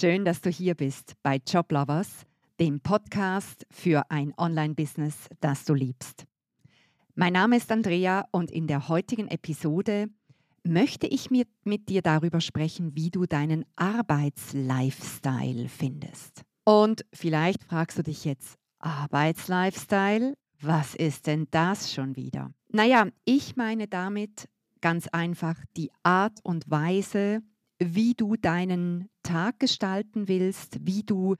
[0.00, 2.24] Schön, dass du hier bist bei Joblovers,
[2.58, 6.24] dem Podcast für ein Online-Business, das du liebst.
[7.14, 10.06] Mein Name ist Andrea und in der heutigen Episode
[10.64, 16.44] möchte ich mit, mit dir darüber sprechen, wie du deinen Arbeitslifestyle findest.
[16.64, 20.32] Und vielleicht fragst du dich jetzt, Arbeitslifestyle?
[20.62, 22.50] Was ist denn das schon wieder?
[22.70, 24.48] Naja, ich meine damit
[24.80, 27.42] ganz einfach die Art und Weise,
[27.78, 31.36] wie du deinen Tag gestalten willst, wie du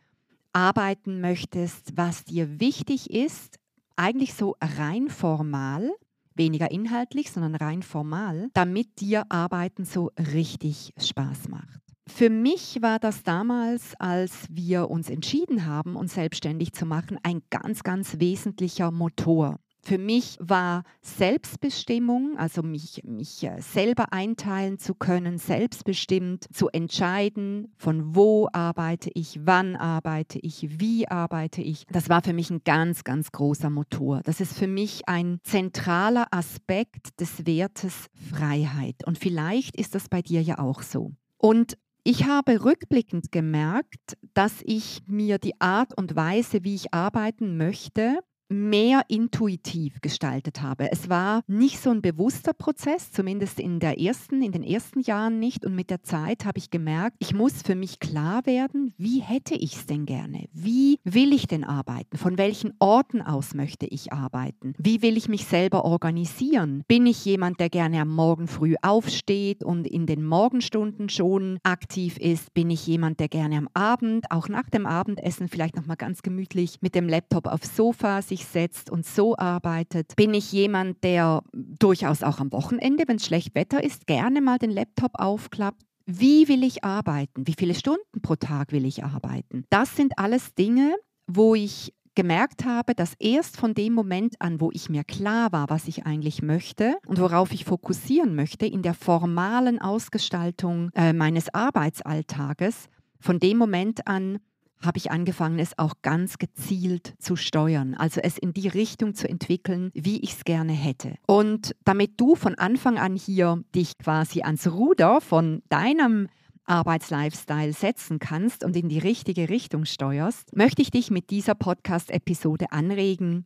[0.53, 3.57] arbeiten möchtest, was dir wichtig ist,
[3.97, 5.91] eigentlich so rein formal,
[6.37, 11.81] weniger inhaltlich, sondern rein formal, damit dir Arbeiten so richtig Spaß macht.
[12.07, 17.43] Für mich war das damals, als wir uns entschieden haben, uns selbstständig zu machen, ein
[17.51, 19.59] ganz, ganz wesentlicher Motor.
[19.83, 27.73] Für mich war Selbstbestimmung, also mich, mich äh, selber einteilen zu können, selbstbestimmt zu entscheiden,
[27.77, 32.61] von wo arbeite ich, wann arbeite ich, wie arbeite ich, das war für mich ein
[32.65, 34.21] ganz, ganz großer Motor.
[34.25, 39.07] Das ist für mich ein zentraler Aspekt des Wertes Freiheit.
[39.07, 41.13] Und vielleicht ist das bei dir ja auch so.
[41.39, 47.57] Und ich habe rückblickend gemerkt, dass ich mir die Art und Weise, wie ich arbeiten
[47.59, 48.21] möchte,
[48.51, 50.91] mehr intuitiv gestaltet habe.
[50.91, 55.39] Es war nicht so ein bewusster Prozess, zumindest in der ersten, in den ersten Jahren
[55.39, 55.65] nicht.
[55.65, 59.55] Und mit der Zeit habe ich gemerkt, ich muss für mich klar werden, wie hätte
[59.55, 60.49] ich es denn gerne?
[60.53, 62.17] Wie will ich denn arbeiten?
[62.17, 64.75] Von welchen Orten aus möchte ich arbeiten?
[64.79, 66.85] Wie will ich mich selber organisieren?
[66.89, 72.19] Bin ich jemand, der gerne am Morgen früh aufsteht und in den Morgenstunden schon aktiv
[72.19, 72.53] ist?
[72.53, 76.23] Bin ich jemand, der gerne am Abend, auch nach dem Abendessen vielleicht noch mal ganz
[76.23, 80.17] gemütlich mit dem Laptop aufs Sofa sich sich setzt und so arbeitet?
[80.17, 84.59] Bin ich jemand, der durchaus auch am Wochenende, wenn es schlecht Wetter ist, gerne mal
[84.59, 85.83] den Laptop aufklappt?
[86.07, 87.47] Wie will ich arbeiten?
[87.47, 89.65] Wie viele Stunden pro Tag will ich arbeiten?
[89.71, 94.71] Das sind alles Dinge, wo ich gemerkt habe, dass erst von dem Moment an, wo
[94.73, 98.95] ich mir klar war, was ich eigentlich möchte und worauf ich fokussieren möchte in der
[98.95, 102.89] formalen Ausgestaltung äh, meines Arbeitsalltages,
[103.21, 104.39] von dem Moment an
[104.83, 109.29] habe ich angefangen, es auch ganz gezielt zu steuern, also es in die Richtung zu
[109.29, 111.15] entwickeln, wie ich es gerne hätte.
[111.27, 116.29] Und damit du von Anfang an hier dich quasi ans Ruder von deinem
[116.65, 122.73] Arbeitslifestyle setzen kannst und in die richtige Richtung steuerst, möchte ich dich mit dieser Podcast-Episode
[122.73, 123.45] anregen,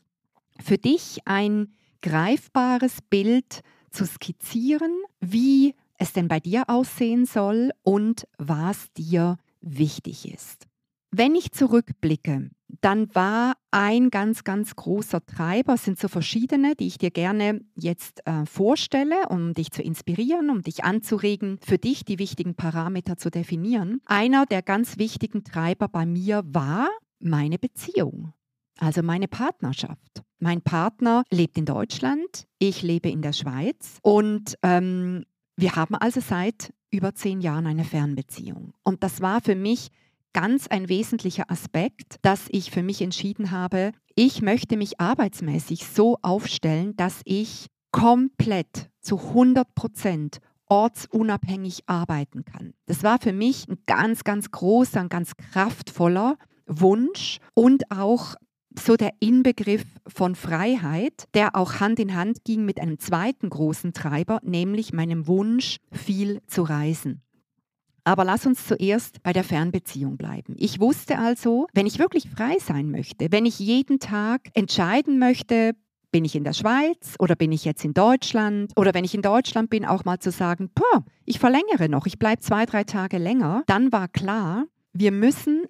[0.61, 1.73] für dich ein
[2.03, 10.31] greifbares Bild zu skizzieren, wie es denn bei dir aussehen soll und was dir wichtig
[10.31, 10.67] ist.
[11.17, 16.89] Wenn ich zurückblicke, dann war ein ganz, ganz großer Treiber, es sind so verschiedene, die
[16.89, 22.05] ich dir gerne jetzt äh, vorstelle, um dich zu inspirieren, um dich anzuregen, für dich
[22.05, 24.01] die wichtigen Parameter zu definieren.
[24.07, 26.89] Einer der ganz wichtigen Treiber bei mir war
[27.21, 28.33] meine Beziehung,
[28.81, 30.25] also meine Partnerschaft.
[30.41, 36.19] Mein Partner lebt in Deutschland, ich lebe in der Schweiz und ähm, wir haben also
[36.19, 38.75] seit über zehn Jahren eine Fernbeziehung.
[38.83, 39.91] Und das war für mich
[40.35, 46.19] ganz ein wesentlicher Aspekt, dass ich für mich entschieden habe, ich möchte mich arbeitsmäßig so
[46.21, 52.75] aufstellen, dass ich komplett zu 100 Prozent ortsunabhängig arbeiten kann.
[52.87, 58.35] Das war für mich ein ganz, ganz großer, ein ganz kraftvoller Wunsch und auch
[58.77, 63.93] so der Inbegriff von Freiheit, der auch Hand in Hand ging mit einem zweiten großen
[63.93, 67.23] Treiber, nämlich meinem Wunsch, viel zu reisen.
[68.05, 70.55] Aber lass uns zuerst bei der Fernbeziehung bleiben.
[70.59, 75.75] Ich wusste also, wenn ich wirklich frei sein möchte, wenn ich jeden Tag entscheiden möchte,
[76.15, 78.71] bin ich in der Schweiz oder bin ich jetzt in Deutschland?
[78.77, 82.21] Oder wenn ich in Deutschland bin, auch mal zu sagen, Puh, ich verlängere noch, ich
[82.21, 83.65] bleibe zwei, drei Tage länger.
[83.67, 85.65] Dann war klar, wir müssen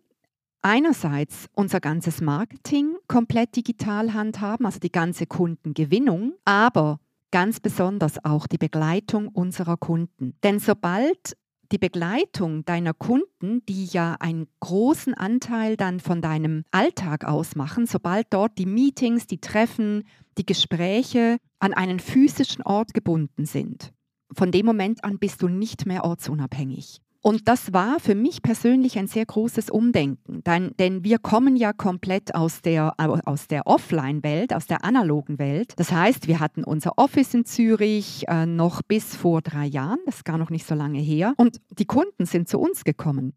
[0.60, 6.98] einerseits unser ganzes Marketing komplett digital handhaben, also die ganze Kundengewinnung, aber
[7.30, 10.34] ganz besonders auch die Begleitung unserer Kunden.
[10.42, 11.36] Denn sobald
[11.72, 18.26] die Begleitung deiner Kunden, die ja einen großen Anteil dann von deinem Alltag ausmachen, sobald
[18.30, 20.04] dort die Meetings, die Treffen,
[20.38, 23.92] die Gespräche an einen physischen Ort gebunden sind,
[24.32, 27.00] von dem Moment an bist du nicht mehr ortsunabhängig.
[27.26, 31.72] Und das war für mich persönlich ein sehr großes Umdenken, denn, denn wir kommen ja
[31.72, 35.72] komplett aus der, aus der Offline-Welt, aus der analogen Welt.
[35.76, 40.16] Das heißt, wir hatten unser Office in Zürich äh, noch bis vor drei Jahren, das
[40.16, 43.32] ist gar noch nicht so lange her, und die Kunden sind zu uns gekommen.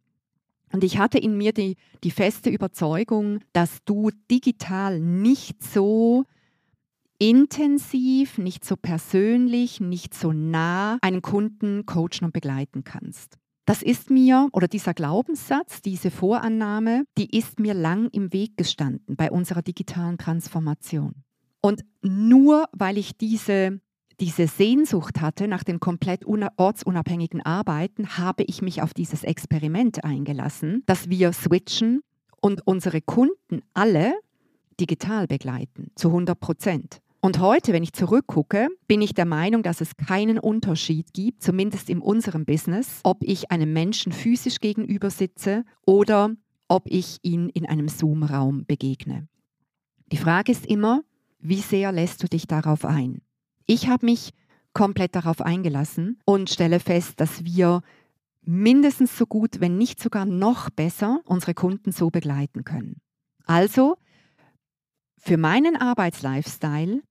[0.74, 6.26] Und ich hatte in mir die, die feste Überzeugung, dass du digital nicht so
[7.20, 13.38] intensiv, nicht so persönlich, nicht so nah einen Kunden coachen und begleiten kannst.
[13.68, 19.18] Das ist mir, oder dieser Glaubenssatz, diese Vorannahme, die ist mir lang im Weg gestanden
[19.18, 21.14] bei unserer digitalen Transformation.
[21.60, 23.82] Und nur weil ich diese,
[24.22, 30.84] diese Sehnsucht hatte nach dem komplett ortsunabhängigen Arbeiten, habe ich mich auf dieses Experiment eingelassen,
[30.86, 32.04] dass wir switchen
[32.40, 34.14] und unsere Kunden alle
[34.80, 37.02] digital begleiten, zu 100 Prozent.
[37.20, 41.90] Und heute, wenn ich zurückgucke, bin ich der Meinung, dass es keinen Unterschied gibt, zumindest
[41.90, 46.32] in unserem Business, ob ich einem Menschen physisch gegenüber sitze oder
[46.68, 49.28] ob ich ihn in einem Zoom-Raum begegne.
[50.12, 51.02] Die Frage ist immer,
[51.40, 53.22] wie sehr lässt du dich darauf ein?
[53.66, 54.32] Ich habe mich
[54.74, 57.82] komplett darauf eingelassen und stelle fest, dass wir
[58.44, 63.02] mindestens so gut, wenn nicht sogar noch besser unsere Kunden so begleiten können.
[63.46, 63.98] Also
[65.18, 67.02] für meinen Arbeitslifestyle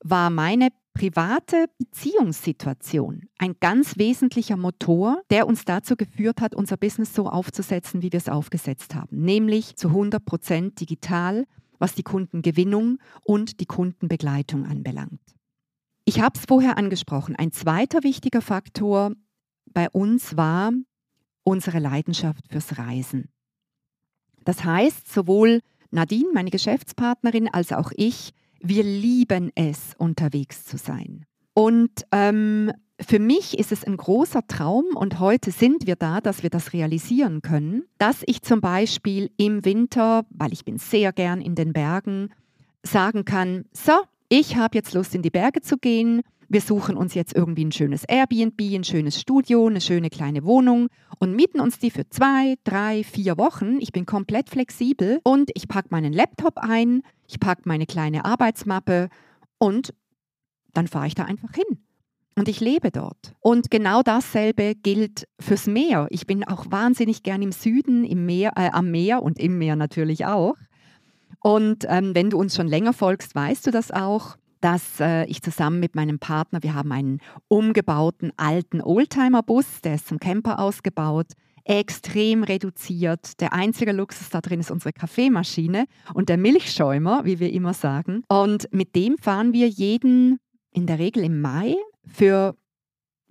[0.00, 7.14] war meine private Beziehungssituation ein ganz wesentlicher Motor, der uns dazu geführt hat, unser Business
[7.14, 11.46] so aufzusetzen, wie wir es aufgesetzt haben, nämlich zu 100 Prozent digital,
[11.78, 15.20] was die Kundengewinnung und die Kundenbegleitung anbelangt.
[16.04, 17.36] Ich habe es vorher angesprochen.
[17.36, 19.12] Ein zweiter wichtiger Faktor
[19.66, 20.72] bei uns war
[21.44, 23.32] unsere Leidenschaft fürs Reisen.
[24.44, 25.60] Das heißt, sowohl
[25.92, 31.26] Nadine, meine Geschäftspartnerin, als auch ich, wir lieben es, unterwegs zu sein.
[31.54, 36.42] Und ähm, für mich ist es ein großer Traum und heute sind wir da, dass
[36.42, 41.40] wir das realisieren können, dass ich zum Beispiel im Winter, weil ich bin sehr gern
[41.40, 42.30] in den Bergen,
[42.82, 43.92] sagen kann, so,
[44.28, 46.22] ich habe jetzt Lust in die Berge zu gehen
[46.52, 50.88] wir suchen uns jetzt irgendwie ein schönes Airbnb, ein schönes Studio, eine schöne kleine Wohnung
[51.18, 53.78] und mieten uns die für zwei, drei, vier Wochen.
[53.80, 59.08] Ich bin komplett flexibel und ich packe meinen Laptop ein, ich packe meine kleine Arbeitsmappe
[59.56, 59.94] und
[60.74, 61.78] dann fahre ich da einfach hin.
[62.34, 63.34] Und ich lebe dort.
[63.40, 66.06] Und genau dasselbe gilt fürs Meer.
[66.10, 69.76] Ich bin auch wahnsinnig gern im Süden, im Meer, äh, am Meer und im Meer
[69.76, 70.56] natürlich auch.
[71.40, 75.42] Und ähm, wenn du uns schon länger folgst, weißt du das auch dass äh, ich
[75.42, 77.18] zusammen mit meinem Partner, wir haben einen
[77.48, 81.32] umgebauten alten Oldtimer-Bus, der ist zum Camper ausgebaut,
[81.64, 83.40] extrem reduziert.
[83.40, 88.22] Der einzige Luxus da drin ist unsere Kaffeemaschine und der Milchschäumer, wie wir immer sagen.
[88.28, 90.38] Und mit dem fahren wir jeden,
[90.72, 91.74] in der Regel im Mai,
[92.06, 92.56] für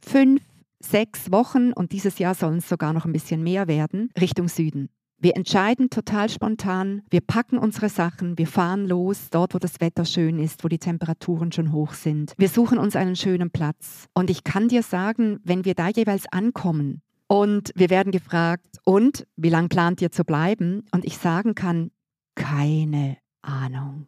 [0.04, 0.42] fünf,
[0.80, 4.90] sechs Wochen und dieses Jahr sollen es sogar noch ein bisschen mehr werden, Richtung Süden.
[5.24, 10.04] Wir entscheiden total spontan, wir packen unsere Sachen, wir fahren los, dort wo das Wetter
[10.04, 12.34] schön ist, wo die Temperaturen schon hoch sind.
[12.40, 14.08] Wir suchen uns einen schönen Platz.
[14.16, 19.28] Und ich kann dir sagen, wenn wir da jeweils ankommen und wir werden gefragt, und
[19.36, 20.86] wie lange plant ihr zu bleiben?
[20.92, 21.92] Und ich sagen kann,
[22.34, 24.08] keine Ahnung.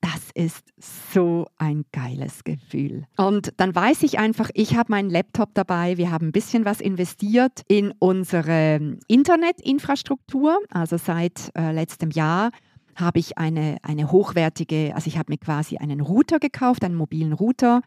[0.00, 3.04] Das ist so ein geiles Gefühl.
[3.18, 6.80] Und dann weiß ich einfach, ich habe meinen Laptop dabei, wir haben ein bisschen was
[6.80, 10.58] investiert in unsere Internetinfrastruktur.
[10.70, 12.50] Also seit äh, letztem Jahr
[12.96, 17.32] habe ich eine, eine hochwertige, also ich habe mir quasi einen Router gekauft, einen mobilen
[17.32, 17.82] Router,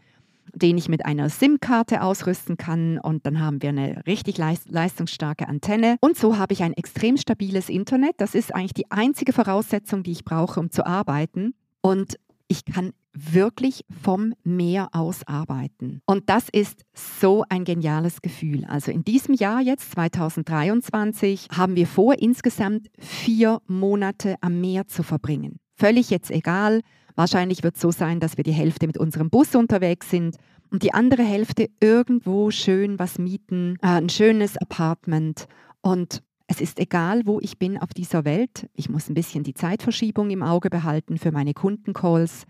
[0.54, 5.98] den ich mit einer SIM-Karte ausrüsten kann und dann haben wir eine richtig leistungsstarke Antenne.
[6.01, 8.15] Und so habe ich ein extrem stabiles Internet.
[8.18, 11.55] Das ist eigentlich die einzige Voraussetzung, die ich brauche, um zu arbeiten.
[11.85, 16.01] Und ich kann wirklich vom Meer aus arbeiten.
[16.05, 18.65] Und das ist so ein geniales Gefühl.
[18.65, 25.03] Also in diesem Jahr jetzt, 2023, haben wir vor, insgesamt vier Monate am Meer zu
[25.03, 25.59] verbringen.
[25.75, 26.81] Völlig jetzt egal.
[27.15, 30.37] Wahrscheinlich wird es so sein, dass wir die Hälfte mit unserem Bus unterwegs sind
[30.71, 35.45] und die andere Hälfte irgendwo schön was mieten, äh, ein schönes Apartment.
[35.81, 36.23] Und
[36.53, 38.69] es ist egal, wo ich bin auf dieser Welt.
[38.75, 42.43] Ich muss ein bisschen die Zeitverschiebung im Auge behalten für meine Kundencalls,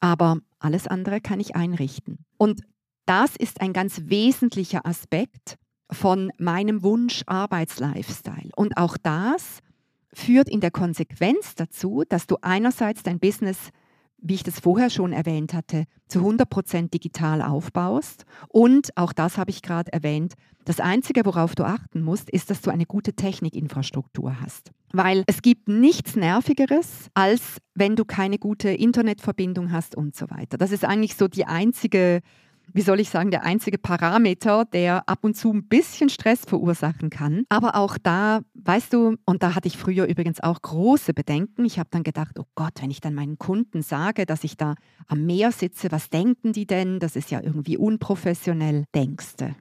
[0.00, 2.18] aber alles andere kann ich einrichten.
[2.38, 2.62] Und
[3.04, 5.58] das ist ein ganz wesentlicher Aspekt
[5.92, 8.50] von meinem Wunsch Arbeitslifestyle.
[8.56, 9.60] Und auch das
[10.12, 13.70] führt in der Konsequenz dazu, dass du einerseits dein Business
[14.28, 18.24] wie ich das vorher schon erwähnt hatte, zu 100% digital aufbaust.
[18.48, 22.60] Und auch das habe ich gerade erwähnt, das Einzige, worauf du achten musst, ist, dass
[22.60, 24.72] du eine gute Technikinfrastruktur hast.
[24.92, 30.58] Weil es gibt nichts Nervigeres, als wenn du keine gute Internetverbindung hast und so weiter.
[30.58, 32.20] Das ist eigentlich so die einzige
[32.72, 37.10] wie soll ich sagen, der einzige Parameter, der ab und zu ein bisschen Stress verursachen
[37.10, 37.44] kann.
[37.48, 41.64] Aber auch da, weißt du, und da hatte ich früher übrigens auch große Bedenken.
[41.64, 44.74] Ich habe dann gedacht, oh Gott, wenn ich dann meinen Kunden sage, dass ich da
[45.06, 46.98] am Meer sitze, was denken die denn?
[46.98, 49.54] Das ist ja irgendwie unprofessionell, denkst du.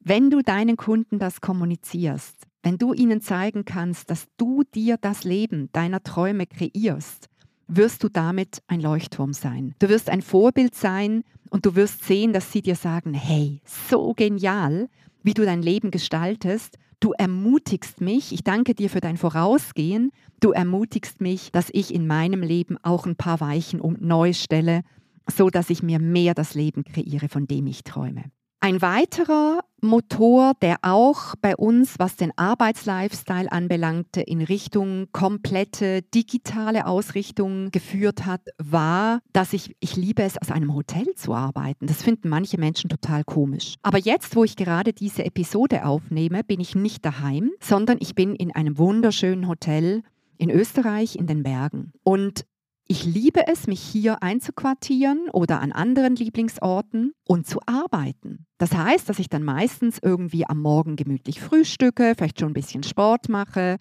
[0.00, 5.24] Wenn du deinen Kunden das kommunizierst, wenn du ihnen zeigen kannst, dass du dir das
[5.24, 7.28] Leben deiner Träume kreierst,
[7.68, 9.74] wirst du damit ein Leuchtturm sein.
[9.78, 14.12] Du wirst ein Vorbild sein und du wirst sehen, dass sie dir sagen, hey, so
[14.14, 14.88] genial,
[15.22, 16.78] wie du dein Leben gestaltest.
[17.00, 22.06] Du ermutigst mich, ich danke dir für dein Vorausgehen, du ermutigst mich, dass ich in
[22.06, 24.82] meinem Leben auch ein paar Weichen um neu stelle,
[25.30, 28.24] so dass ich mir mehr das Leben kreiere, von dem ich träume.
[28.64, 36.86] Ein weiterer Motor, der auch bei uns, was den Arbeitslifestyle anbelangte, in Richtung komplette digitale
[36.86, 41.86] Ausrichtung geführt hat, war, dass ich, ich liebe es, aus einem Hotel zu arbeiten.
[41.86, 43.74] Das finden manche Menschen total komisch.
[43.82, 48.34] Aber jetzt, wo ich gerade diese Episode aufnehme, bin ich nicht daheim, sondern ich bin
[48.34, 50.02] in einem wunderschönen Hotel
[50.38, 51.92] in Österreich in den Bergen.
[52.02, 52.46] Und
[52.86, 58.46] ich liebe es, mich hier einzuquartieren oder an anderen Lieblingsorten und zu arbeiten.
[58.58, 62.82] Das heißt, dass ich dann meistens irgendwie am Morgen gemütlich frühstücke, vielleicht schon ein bisschen
[62.82, 63.78] Sport mache.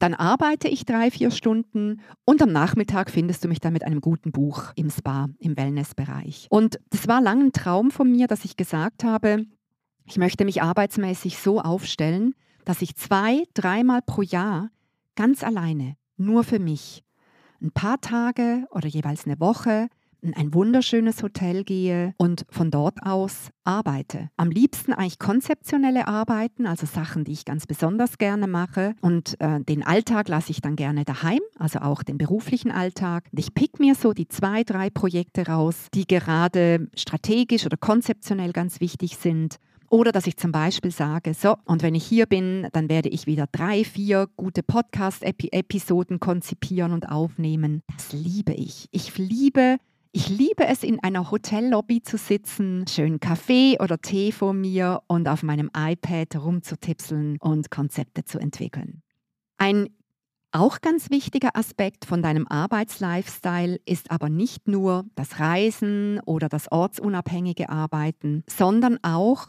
[0.00, 4.00] Dann arbeite ich drei, vier Stunden und am Nachmittag findest du mich dann mit einem
[4.00, 6.46] guten Buch im Spa, im Wellnessbereich.
[6.50, 9.44] Und das war lang ein Traum von mir, dass ich gesagt habe,
[10.06, 14.70] ich möchte mich arbeitsmäßig so aufstellen, dass ich zwei, dreimal pro Jahr
[15.14, 17.04] ganz alleine, nur für mich,
[17.62, 19.88] ein paar Tage oder jeweils eine Woche
[20.22, 24.30] in ein wunderschönes Hotel gehe und von dort aus arbeite.
[24.36, 28.94] Am liebsten eigentlich konzeptionelle Arbeiten, also Sachen, die ich ganz besonders gerne mache.
[29.00, 33.24] Und äh, den Alltag lasse ich dann gerne daheim, also auch den beruflichen Alltag.
[33.32, 38.52] Und ich pick mir so die zwei, drei Projekte raus, die gerade strategisch oder konzeptionell
[38.52, 39.56] ganz wichtig sind
[39.90, 43.26] oder dass ich zum Beispiel sage, so, und wenn ich hier bin, dann werde ich
[43.26, 47.82] wieder drei, vier gute Podcast-Episoden konzipieren und aufnehmen.
[47.96, 48.86] Das liebe ich.
[48.92, 49.76] Ich liebe
[50.12, 55.28] ich liebe es, in einer Hotellobby zu sitzen, schön Kaffee oder Tee vor mir und
[55.28, 59.02] auf meinem iPad rumzutipseln und Konzepte zu entwickeln.
[59.56, 59.88] Ein
[60.50, 66.72] auch ganz wichtiger Aspekt von deinem Arbeitslifestyle ist aber nicht nur das Reisen oder das
[66.72, 69.46] ortsunabhängige Arbeiten, sondern auch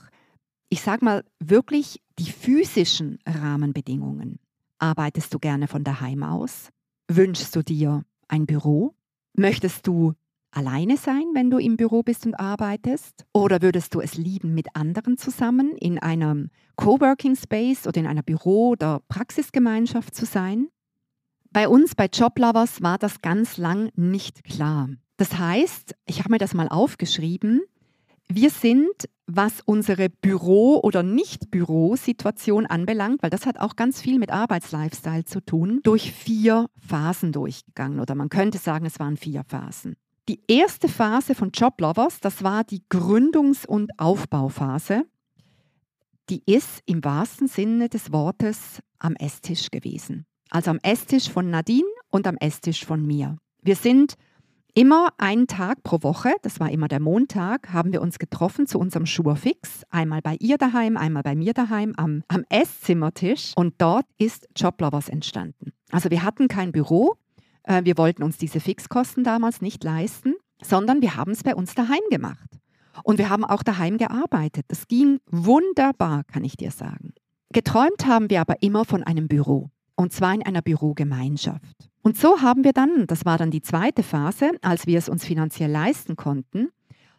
[0.72, 4.40] ich sage mal, wirklich die physischen Rahmenbedingungen.
[4.80, 6.70] Arbeitest du gerne von daheim aus?
[7.10, 8.96] Wünschst du dir ein Büro?
[9.34, 10.14] Möchtest du
[10.50, 13.26] alleine sein, wenn du im Büro bist und arbeitest?
[13.34, 18.24] Oder würdest du es lieben, mit anderen zusammen in einem Coworking Space oder in einer
[18.24, 20.70] Büro- oder Praxisgemeinschaft zu sein?
[21.52, 24.88] Bei uns, bei Joblovers, war das ganz lang nicht klar.
[25.18, 27.62] Das heißt, ich habe mir das mal aufgeschrieben,
[28.36, 34.32] wir sind, was unsere Büro- oder Nicht-Büro-Situation anbelangt, weil das hat auch ganz viel mit
[34.32, 38.00] Arbeitslifestyle zu tun, durch vier Phasen durchgegangen.
[38.00, 39.96] Oder man könnte sagen, es waren vier Phasen.
[40.28, 45.06] Die erste Phase von Joblovers, das war die Gründungs- und Aufbauphase.
[46.30, 50.26] Die ist im wahrsten Sinne des Wortes am Esstisch gewesen.
[50.50, 53.38] Also am Esstisch von Nadine und am Esstisch von mir.
[53.62, 54.16] Wir sind
[54.74, 58.80] Immer einen Tag pro Woche, das war immer der Montag, haben wir uns getroffen zu
[58.80, 59.84] unserem Schurfix.
[59.90, 63.52] Einmal bei ihr daheim, einmal bei mir daheim am, am Esszimmertisch.
[63.58, 65.74] Und dort ist Joblovers entstanden.
[65.92, 67.16] Also wir hatten kein Büro.
[67.64, 71.76] Äh, wir wollten uns diese Fixkosten damals nicht leisten, sondern wir haben es bei uns
[71.76, 72.50] daheim gemacht.
[73.04, 74.64] Und wir haben auch daheim gearbeitet.
[74.70, 77.14] Das ging wunderbar, kann ich dir sagen.
[77.52, 79.70] Geträumt haben wir aber immer von einem Büro.
[79.96, 81.91] Und zwar in einer Bürogemeinschaft.
[82.04, 85.26] Und so haben wir dann, das war dann die zweite Phase, als wir es uns
[85.26, 86.70] finanziell leisten konnten,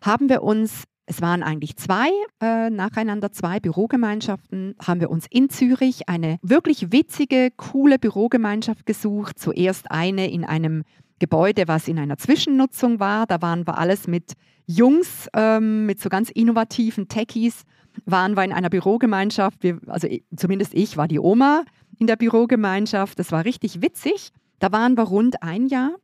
[0.01, 2.09] haben wir uns, es waren eigentlich zwei,
[2.41, 9.39] äh, nacheinander zwei Bürogemeinschaften, haben wir uns in Zürich eine wirklich witzige, coole Bürogemeinschaft gesucht.
[9.39, 10.83] Zuerst eine in einem
[11.21, 13.27] Gebäude, was in einer Zwischennutzung war.
[13.27, 14.33] Da waren wir alles mit
[14.67, 17.62] Jungs, ähm, mit so ganz innovativen Techies,
[18.05, 19.62] waren wir in einer Bürogemeinschaft.
[19.62, 21.65] Wir, also zumindest ich war die Oma
[21.99, 23.19] in der Bürogemeinschaft.
[23.21, 24.33] Das war richtig witzig.
[24.62, 25.97] Da waren wir rund ein Jahr.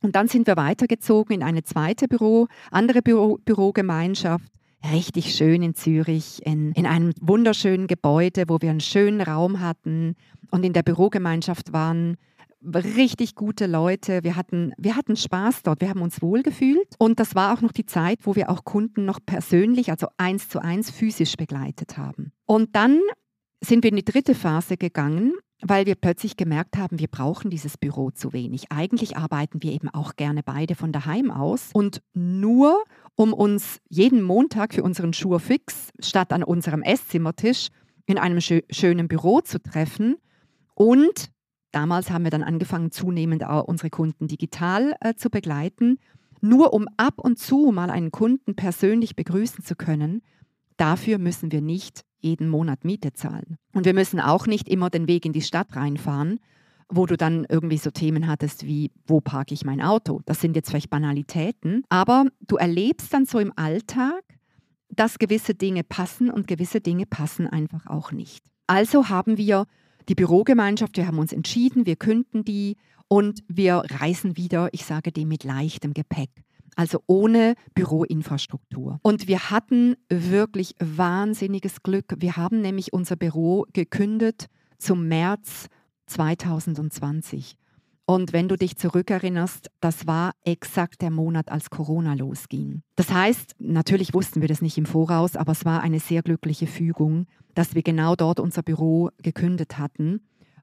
[0.00, 4.46] Und dann sind wir weitergezogen in eine zweite Büro, andere Büro, Bürogemeinschaft,
[4.90, 10.14] richtig schön in Zürich, in, in einem wunderschönen Gebäude, wo wir einen schönen Raum hatten.
[10.50, 12.16] Und in der Bürogemeinschaft waren
[12.64, 14.24] richtig gute Leute.
[14.24, 16.94] Wir hatten, wir hatten Spaß dort, wir haben uns wohlgefühlt.
[16.98, 20.48] Und das war auch noch die Zeit, wo wir auch Kunden noch persönlich, also eins
[20.48, 22.32] zu eins physisch begleitet haben.
[22.46, 23.00] Und dann
[23.60, 27.78] sind wir in die dritte Phase gegangen weil wir plötzlich gemerkt haben, wir brauchen dieses
[27.78, 28.70] Büro zu wenig.
[28.70, 32.82] Eigentlich arbeiten wir eben auch gerne beide von daheim aus und nur
[33.14, 37.68] um uns jeden Montag für unseren Schurfix statt an unserem Esszimmertisch
[38.06, 40.16] in einem schö schönen Büro zu treffen
[40.74, 41.30] und
[41.70, 45.98] damals haben wir dann angefangen, zunehmend auch unsere Kunden digital äh, zu begleiten,
[46.40, 50.22] nur um ab und zu mal einen Kunden persönlich begrüßen zu können.
[50.76, 53.56] Dafür müssen wir nicht jeden Monat Miete zahlen.
[53.72, 56.38] Und wir müssen auch nicht immer den Weg in die Stadt reinfahren,
[56.88, 60.20] wo du dann irgendwie so Themen hattest wie, wo parke ich mein Auto?
[60.26, 64.22] Das sind jetzt vielleicht Banalitäten, aber du erlebst dann so im Alltag,
[64.88, 68.44] dass gewisse Dinge passen und gewisse Dinge passen einfach auch nicht.
[68.66, 69.66] Also haben wir
[70.08, 72.76] die Bürogemeinschaft, wir haben uns entschieden, wir künden die
[73.08, 76.30] und wir reisen wieder, ich sage dem mit leichtem Gepäck.
[76.74, 78.98] Also ohne Büroinfrastruktur.
[79.02, 82.14] Und wir hatten wirklich wahnsinniges Glück.
[82.18, 84.46] Wir haben nämlich unser Büro gekündigt
[84.78, 85.68] zum März
[86.06, 87.56] 2020.
[88.04, 92.82] Und wenn du dich zurückerinnerst, das war exakt der Monat, als Corona losging.
[92.96, 96.66] Das heißt, natürlich wussten wir das nicht im Voraus, aber es war eine sehr glückliche
[96.66, 100.20] Fügung, dass wir genau dort unser Büro gekündigt hatten,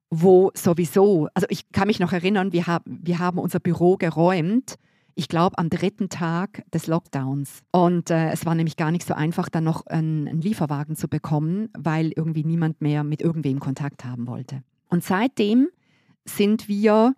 [0.09, 4.75] wo sowieso, also ich kann mich noch erinnern, wir, hab, wir haben unser Büro geräumt,
[5.19, 7.61] ich glaube am dritten Tag des Lockdowns.
[7.73, 11.09] Und äh, es war nämlich gar nicht so einfach, dann noch einen, einen Lieferwagen zu
[11.09, 14.63] bekommen, weil irgendwie niemand mehr mit irgendwem Kontakt haben wollte.
[14.87, 15.67] Und seitdem
[16.23, 17.15] sind wir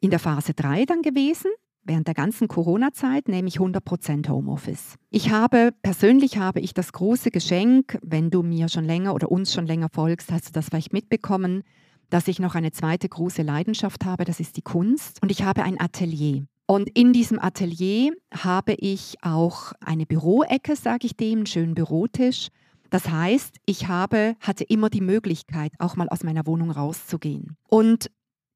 [0.00, 1.48] in der Phase 3 dann gewesen,
[1.84, 4.96] während der ganzen Corona-Zeit, nämlich 100% Homeoffice.
[5.10, 9.54] Ich habe, persönlich habe ich das große Geschenk, wenn du mir schon länger oder uns
[9.54, 11.62] schon länger folgst, hast du das vielleicht mitbekommen,
[12.10, 15.22] dass ich noch eine zweite große Leidenschaft habe, das ist die Kunst.
[15.22, 16.46] Und ich habe ein Atelier.
[16.66, 22.48] Und in diesem Atelier habe ich auch eine Büroecke, sage ich dem, einen schönen Bürotisch.
[22.90, 27.56] Das heißt, ich habe, hatte immer die Möglichkeit, auch mal aus meiner Wohnung rauszugehen.
[27.68, 28.10] Und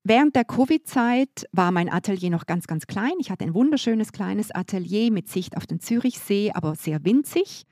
[0.05, 3.12] Während der Covid-Zeit war mein Atelier noch ganz, ganz klein.
[3.19, 7.65] Ich hatte ein wunderschönes kleines Atelier mit Sicht auf den Zürichsee, aber sehr winzig.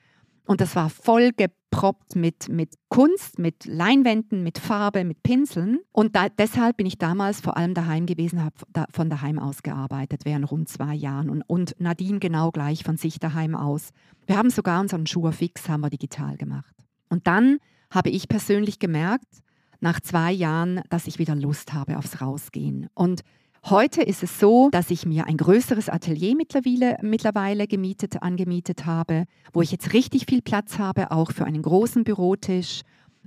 [0.46, 5.80] Und das war voll geproppt mit, mit Kunst, mit Leinwänden, mit Farbe, mit Pinseln.
[5.90, 9.64] Und da, deshalb bin ich damals vor allem daheim gewesen, habe da, von daheim aus
[9.64, 11.28] gearbeitet, während rund zwei Jahren.
[11.28, 13.90] Und, und Nadine genau gleich von sich daheim aus.
[14.26, 16.74] Wir haben sogar unseren Schuh fix haben wir digital gemacht.
[17.08, 17.58] Und dann
[17.90, 19.42] habe ich persönlich gemerkt,
[19.80, 22.88] nach zwei Jahren, dass ich wieder Lust habe aufs Rausgehen.
[22.94, 23.22] Und
[23.70, 29.24] heute ist es so, dass ich mir ein größeres Atelier mittlerweile, mittlerweile gemietet, angemietet habe,
[29.52, 32.82] wo ich jetzt richtig viel Platz habe, auch für einen großen Bürotisch.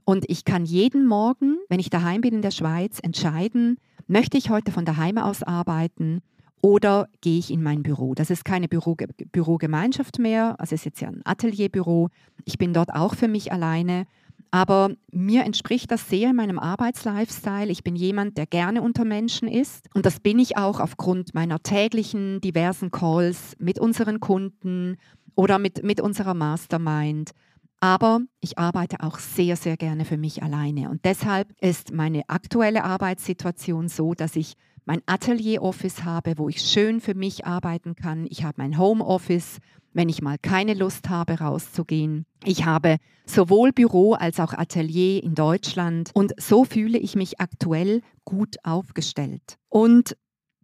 [0.06, 4.50] Und ich kann jeden Morgen, wenn ich daheim bin in der Schweiz, entscheiden, möchte ich
[4.50, 6.22] heute von daheim aus arbeiten
[6.62, 8.16] oder gehe ich in mein Büro.
[8.16, 8.96] Das ist keine Büro,
[9.32, 12.10] Bürogemeinschaft mehr, also es ist jetzt ja ein Atelierbüro.
[12.46, 14.08] Ich bin dort auch für mich alleine
[14.52, 17.72] aber mir entspricht das sehr in meinem Arbeitslifestyle.
[17.72, 19.88] Ich bin jemand, der gerne unter Menschen ist.
[19.94, 24.98] Und das bin ich auch aufgrund meiner täglichen diversen Calls mit unseren Kunden
[25.36, 27.32] oder mit, mit unserer Mastermind.
[27.80, 30.90] Aber ich arbeite auch sehr, sehr gerne für mich alleine.
[30.90, 37.02] Und deshalb ist meine aktuelle Arbeitssituation so, dass ich mein Atelier-Office habe, wo ich schön
[37.02, 38.26] für mich arbeiten kann.
[38.30, 39.60] Ich habe mein Home-Office,
[39.94, 42.26] wenn ich mal keine Lust habe, rauszugehen.
[42.44, 48.02] Ich habe sowohl Büro als auch Atelier in Deutschland und so fühle ich mich aktuell
[48.26, 49.58] gut aufgestellt.
[49.68, 50.16] Und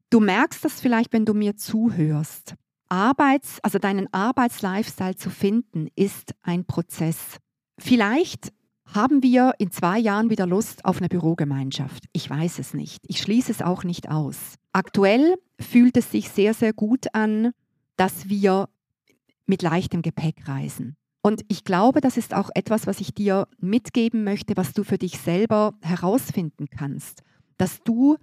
[0.09, 2.55] du merkst das vielleicht, wenn du mir zuhörst.
[2.87, 7.37] Arbeits, also deinen Arbeitslifestyle zu finden, ist ein Prozess.
[7.77, 8.53] Vielleicht
[8.95, 12.05] haben wir in zwei Jahren wieder Lust auf eine Bürogemeinschaft?
[12.13, 13.03] Ich weiß es nicht.
[13.07, 14.55] Ich schließe es auch nicht aus.
[14.71, 17.51] Aktuell fühlt es sich sehr, sehr gut an,
[17.97, 18.69] dass wir
[19.45, 20.95] mit leichtem Gepäck reisen.
[21.21, 24.97] Und ich glaube, das ist auch etwas, was ich dir mitgeben möchte, was du für
[24.97, 27.21] dich selber herausfinden kannst.
[27.57, 28.17] Dass du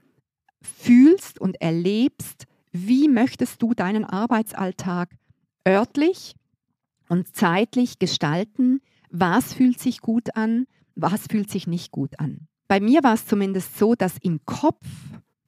[0.62, 5.10] fühlst und erlebst, wie möchtest du deinen Arbeitsalltag
[5.66, 6.34] örtlich
[7.08, 8.80] und zeitlich gestalten,
[9.12, 12.48] was fühlt sich gut an, was fühlt sich nicht gut an.
[12.66, 14.86] Bei mir war es zumindest so, dass im Kopf,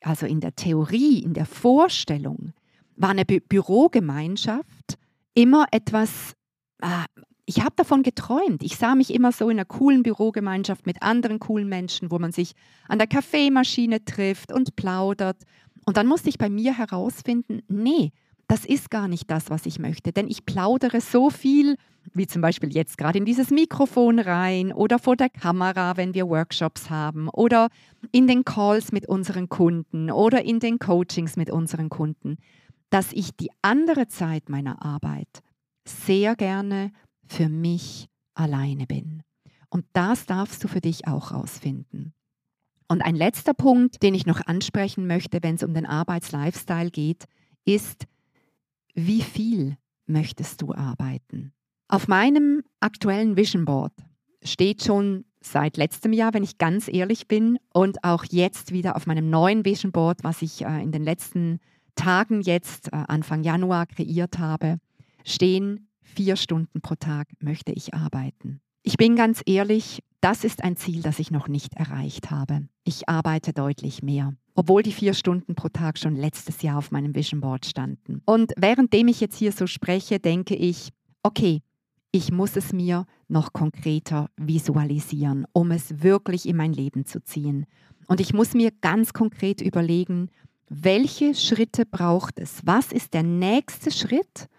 [0.03, 2.53] also in der Theorie, in der Vorstellung,
[2.97, 4.99] war eine Bü Bürogemeinschaft
[5.35, 6.35] immer etwas,
[6.81, 7.07] ah,
[7.47, 8.63] ich habe davon geträumt.
[8.63, 12.33] Ich sah mich immer so in einer coolen Bürogemeinschaft mit anderen coolen Menschen, wo man
[12.33, 12.53] sich
[12.89, 15.43] an der Kaffeemaschine trifft und plaudert.
[15.87, 18.13] Und dann musste ich bei mir herausfinden, nee,
[18.47, 20.13] das ist gar nicht das, was ich möchte.
[20.13, 21.77] Denn ich plaudere so viel,
[22.13, 26.29] wie zum Beispiel jetzt gerade in dieses Mikrofon rein oder vor der Kamera, wenn wir
[26.29, 27.69] Workshops haben oder
[28.13, 32.37] in den Calls mit unseren Kunden oder in den Coachings mit unseren Kunden
[32.95, 35.43] dass ich die andere Zeit meiner Arbeit
[35.85, 36.93] sehr gerne
[37.27, 39.25] für mich alleine bin.
[39.69, 42.15] Und das darfst du für dich auch rausfinden.
[42.87, 47.25] Und ein letzter Punkt, den ich noch ansprechen möchte, wenn es um den Arbeitslifestyle geht,
[47.65, 48.07] ist,
[48.95, 49.77] wie viel
[50.07, 51.53] möchtest du arbeiten?
[51.89, 53.93] Auf meinem aktuellen Vision Board
[54.43, 59.07] steht schon seit letztem Jahr, wenn ich ganz ehrlich bin, und auch jetzt wieder auf
[59.07, 61.61] meinem neuen Vision Board, was ich äh, in den letzten
[61.95, 64.79] Tagen jetzt, äh, Anfang Januar, kreiert habe,
[65.25, 68.61] stehen, vier Stunden pro Tag möchte ich arbeiten.
[68.87, 72.69] Ich bin ganz ehrlich, das ist ein Ziel, das ich noch nicht erreicht habe.
[72.85, 77.15] Ich arbeite deutlich mehr, obwohl die vier Stunden pro Tag schon letztes Jahr auf meinem
[77.15, 78.21] Vision Board standen.
[78.27, 80.91] Und währenddem ich jetzt hier so spreche, denke ich,
[81.23, 81.63] okay,
[82.13, 87.65] ich muss es mir noch konkreter visualisieren, um es wirklich in mein Leben zu ziehen.
[88.07, 90.29] Und ich muss mir ganz konkret überlegen,
[90.69, 92.61] welche Schritte braucht es?
[92.67, 94.51] Was ist der nächste Schritt,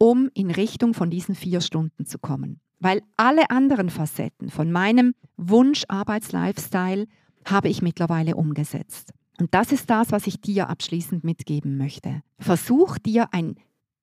[0.00, 2.58] um in Richtung von diesen vier Stunden zu kommen?
[2.82, 7.06] Weil alle anderen Facetten von meinem Wunsch-Arbeitslifestyle
[7.44, 9.12] habe ich mittlerweile umgesetzt.
[9.38, 12.22] Und das ist das, was ich dir abschließend mitgeben möchte.
[12.40, 13.54] Versuch dir ein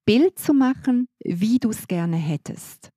[0.05, 2.91] Bild zu machen, wie du es gerne hättest.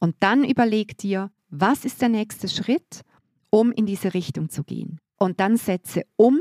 [0.00, 3.02] Und dann überleg dir, was ist der nächste Schritt,
[3.50, 4.98] um in diese Richtung zu gehen.
[5.16, 6.40] Und dann setze um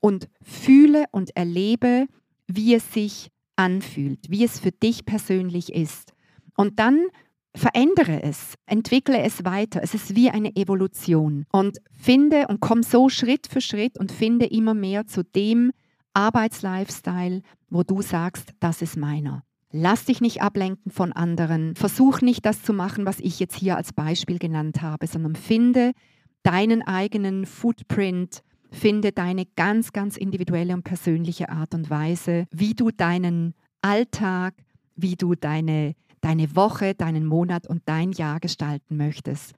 [0.00, 2.06] und fühle und erlebe,
[2.46, 6.14] wie es sich anfühlt, wie es für dich persönlich ist.
[6.56, 7.08] Und dann
[7.54, 9.80] verändere es, entwickle es weiter.
[9.82, 11.44] Es ist wie eine Evolution.
[11.52, 15.72] Und finde und komm so Schritt für Schritt und finde immer mehr zu dem
[16.14, 19.44] Arbeitslifestyle, wo du sagst, das ist meiner.
[19.70, 21.74] Lass dich nicht ablenken von anderen.
[21.76, 25.92] Versuch nicht das zu machen, was ich jetzt hier als Beispiel genannt habe, sondern finde
[26.42, 32.90] deinen eigenen Footprint, finde deine ganz, ganz individuelle und persönliche Art und Weise, wie du
[32.90, 34.54] deinen Alltag,
[34.94, 39.52] wie du deine deine Woche, deinen Monat und dein Jahr gestalten möchtest,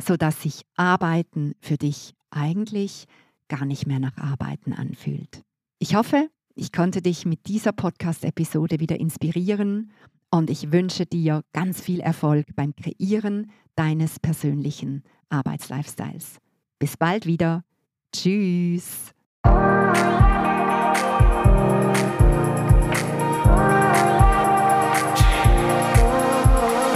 [0.00, 3.06] sodass sich Arbeiten für dich eigentlich
[3.48, 5.42] gar nicht mehr nach Arbeiten anfühlt.
[5.80, 9.90] Ich hoffe, ich konnte dich mit dieser Podcast-Episode wieder inspirieren
[10.30, 16.38] und ich wünsche dir ganz viel Erfolg beim Kreieren deines persönlichen Arbeitslifestyles.
[16.78, 17.64] Bis bald wieder.
[18.12, 19.12] Tschüss.